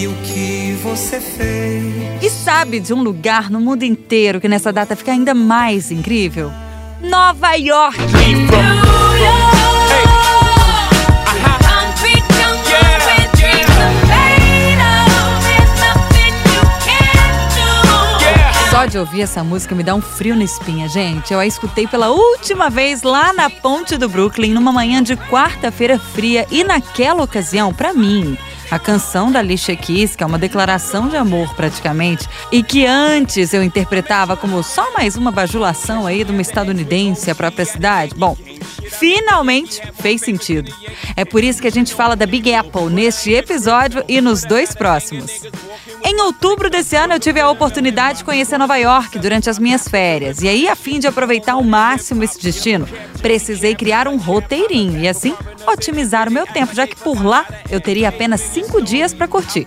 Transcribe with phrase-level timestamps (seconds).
[0.00, 2.22] E o que você fez?
[2.22, 6.50] E sabe de um lugar no mundo inteiro que nessa data fica ainda mais incrível?
[7.02, 7.98] Nova York.
[18.70, 21.34] Só de ouvir essa música me dá um frio na espinha, gente.
[21.34, 25.98] Eu a escutei pela última vez lá na ponte do Brooklyn, numa manhã de quarta-feira
[25.98, 28.38] fria, e naquela ocasião, para mim,
[28.70, 33.52] a canção da Alicia Keys, que é uma declaração de amor praticamente, e que antes
[33.52, 38.14] eu interpretava como só mais uma bajulação aí de uma estadunidense à própria cidade.
[38.16, 38.36] Bom,
[38.90, 40.72] finalmente fez sentido.
[41.16, 44.74] É por isso que a gente fala da Big Apple neste episódio e nos dois
[44.74, 45.42] próximos.
[46.04, 49.86] Em outubro desse ano, eu tive a oportunidade de conhecer Nova York durante as minhas
[49.86, 50.42] férias.
[50.42, 52.88] E aí, a fim de aproveitar ao máximo esse destino,
[53.20, 55.34] precisei criar um roteirinho e, assim,
[55.66, 59.66] otimizar o meu tempo, já que por lá eu teria apenas cinco dias para curtir.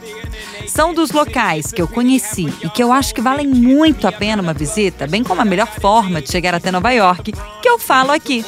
[0.68, 4.42] São dos locais que eu conheci e que eu acho que valem muito a pena
[4.42, 8.12] uma visita, bem como a melhor forma de chegar até Nova York, que eu falo
[8.12, 8.44] aqui.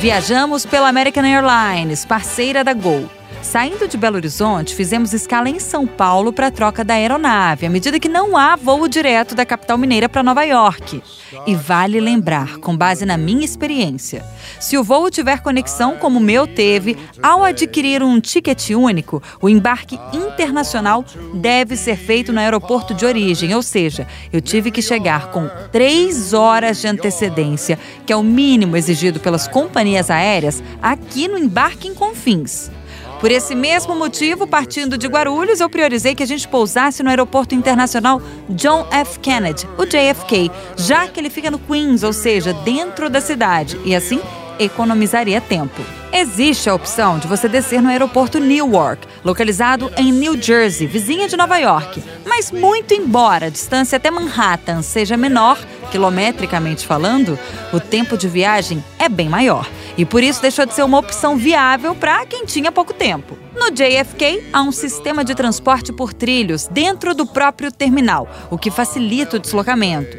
[0.00, 3.19] Viajamos pela American Airlines, parceira da Gol.
[3.42, 7.70] Saindo de Belo Horizonte, fizemos escala em São Paulo para a troca da aeronave, à
[7.70, 11.02] medida que não há voo direto da capital mineira para Nova York.
[11.46, 14.24] E vale lembrar, com base na minha experiência,
[14.60, 19.48] se o voo tiver conexão como o meu teve, ao adquirir um ticket único, o
[19.48, 25.30] embarque internacional deve ser feito no aeroporto de origem, ou seja, eu tive que chegar
[25.30, 31.38] com três horas de antecedência, que é o mínimo exigido pelas companhias aéreas, aqui no
[31.38, 32.70] embarque em Confins.
[33.20, 37.54] Por esse mesmo motivo, partindo de Guarulhos, eu priorizei que a gente pousasse no Aeroporto
[37.54, 39.18] Internacional John F.
[39.20, 43.94] Kennedy, o JFK, já que ele fica no Queens, ou seja, dentro da cidade, e
[43.94, 44.20] assim
[44.58, 45.82] economizaria tempo.
[46.12, 51.36] Existe a opção de você descer no aeroporto Newark, localizado em New Jersey, vizinha de
[51.36, 52.02] Nova York.
[52.26, 55.58] Mas, muito embora a distância até Manhattan seja menor,
[55.90, 57.38] quilometricamente falando,
[57.72, 59.68] o tempo de viagem é bem maior.
[60.00, 63.36] E por isso deixou de ser uma opção viável para quem tinha pouco tempo.
[63.54, 68.70] No JFK, há um sistema de transporte por trilhos dentro do próprio terminal, o que
[68.70, 70.16] facilita o deslocamento.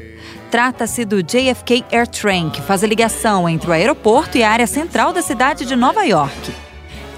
[0.52, 4.68] Trata-se do JFK Air Train, que faz a ligação entre o aeroporto e a área
[4.68, 6.71] central da cidade de Nova York.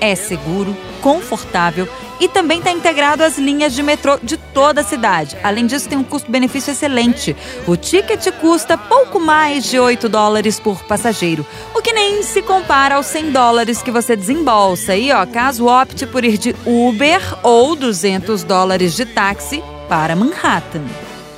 [0.03, 1.87] É seguro, confortável
[2.19, 5.37] e também está integrado às linhas de metrô de toda a cidade.
[5.41, 7.33] Além disso, tem um custo-benefício excelente.
[7.65, 12.95] O ticket custa pouco mais de 8 dólares por passageiro, o que nem se compara
[12.95, 14.93] aos 100 dólares que você desembolsa.
[14.93, 20.83] E ó, caso opte por ir de Uber ou 200 dólares de táxi para Manhattan.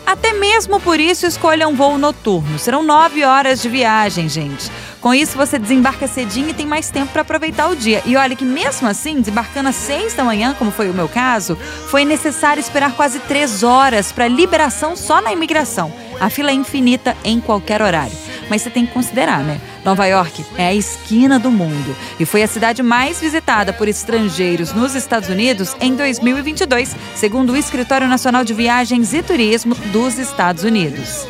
[0.06, 2.60] Até mesmo por isso, escolha um voo noturno.
[2.60, 4.70] Serão nove horas de viagem, gente.
[5.02, 8.02] Com isso, você desembarca cedinho e tem mais tempo para aproveitar o dia.
[8.06, 11.56] E olha que mesmo assim, desembarcando às seis da manhã, como foi o meu caso,
[11.90, 15.92] foi necessário esperar quase três horas para liberação só na imigração.
[16.20, 18.16] A fila é infinita em qualquer horário.
[18.50, 19.60] Mas você tem que considerar, né?
[19.86, 24.74] Nova York é a esquina do mundo e foi a cidade mais visitada por estrangeiros
[24.74, 30.64] nos Estados Unidos em 2022, segundo o Escritório Nacional de Viagens e Turismo dos Estados
[30.64, 31.28] Unidos.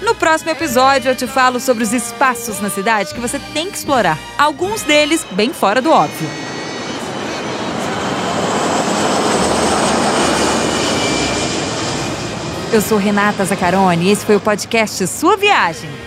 [0.00, 3.76] No próximo episódio, eu te falo sobre os espaços na cidade que você tem que
[3.76, 6.30] explorar, alguns deles bem fora do óbvio.
[12.72, 15.97] Eu sou Renata Zacarone e esse foi o podcast Sua Viagem.